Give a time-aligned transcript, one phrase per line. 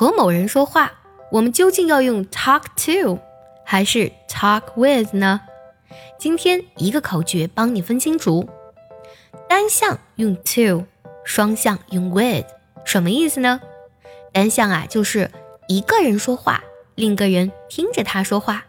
[0.00, 0.94] 和某人说话，
[1.30, 3.18] 我们究竟要用 talk to
[3.66, 5.42] 还是 talk with 呢？
[6.18, 8.48] 今天一个口诀帮你分清楚，
[9.46, 10.86] 单向用 to，
[11.22, 12.46] 双向用 with，
[12.86, 13.60] 什么意思呢？
[14.32, 15.30] 单向啊，就是
[15.68, 16.64] 一个人说话，
[16.94, 18.64] 另一个人听着他说话。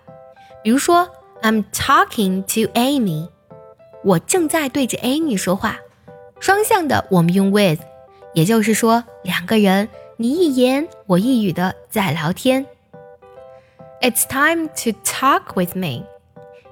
[0.62, 1.08] 比如说
[1.42, 3.30] ，I'm talking to Amy，
[4.04, 5.78] 我正在对着 Amy 说话。
[6.42, 7.80] 双向的我们用 with，
[8.34, 9.88] 也就是说两个人
[10.22, 12.64] 你一言我一语的在聊天。
[14.02, 16.04] It's time to talk with me。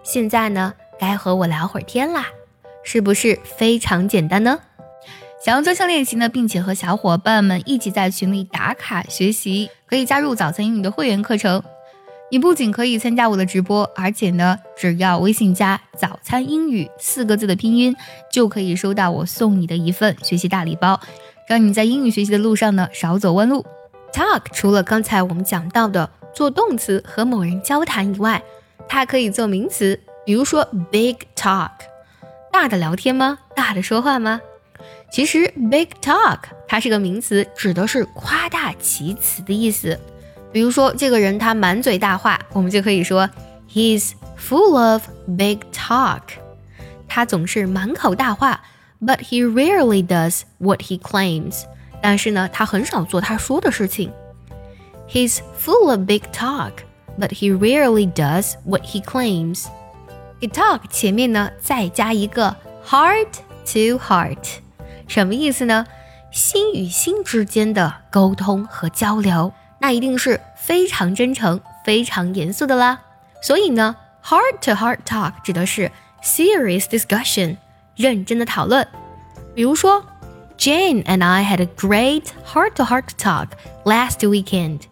[0.04, 2.28] 现在呢，该和我聊会儿天啦，
[2.84, 4.60] 是不是非常简单呢？
[5.44, 11.64] 想要专项练习呢，并且和小伙伴们一起在群里打卡学习，可以加入早餐英语的会员课程。
[12.30, 17.96] 你不仅可以参加我的直播，而且呢，只要微信加“早餐英语”四个字的拼音，
[18.32, 21.00] 就可以收到我送你的一份学习大礼包，
[21.50, 23.66] 让你在英语学习的路上呢少走弯路。
[24.14, 28.44] Talk 除了刚才我们讲到的做动词和某人交谈以外，
[28.88, 31.72] 它可以做名词，比如说 big talk，
[32.52, 33.40] 大的聊天吗？
[33.56, 34.40] 大的说话吗？
[35.12, 40.00] 其实 big talk 它是个名词，指的是夸大其词的意思。
[40.52, 43.28] 比如说，这个人他满嘴大话，我们就可以说
[43.68, 45.02] he's full of
[45.36, 46.22] big talk。
[47.08, 48.62] 他总是满口大话
[49.01, 51.63] ，but he rarely does what he claims。
[52.03, 54.13] 但是呢，他很少做他说的事情。
[55.09, 56.73] He's full of big talk,
[57.19, 59.67] but he rarely does what he claims.
[60.41, 62.57] He talk 前面呢再加一个
[62.87, 63.29] heart
[63.67, 64.39] to heart，
[65.07, 65.87] 什么意思呢？
[66.31, 69.53] 心与心之间的沟通和交流。
[69.81, 73.03] 那一定是非常真诚、非常严肃的啦。
[73.43, 75.93] 所以呢，heart-to-heart talk 指的是
[76.23, 77.59] serious discussion，
[78.00, 78.88] 认真的讨论。
[79.54, 80.02] 比如说
[80.58, 83.50] ，Jane and I had a great heart-to-heart talk
[83.84, 84.84] last weekend。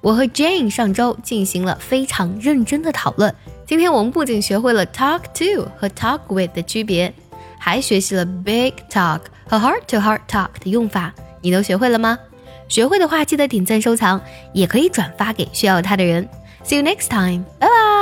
[0.00, 3.32] 我和 Jane 上周进行了非常认真的讨论。
[3.66, 7.14] 今天我们不仅学会了 talk to 和 talk with 的区别，
[7.56, 11.14] 还学习了 big talk 和 heart-to-heart talk 的用法。
[11.42, 12.18] 你都学会了吗？
[12.68, 14.20] 学会的话，记得点赞收藏，
[14.52, 16.28] 也可以转发给需要它的人。
[16.64, 17.95] See you next time，拜拜。